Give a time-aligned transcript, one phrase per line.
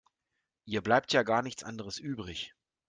[0.65, 2.55] Ihr bleibt ja gar nichts anderes übrig.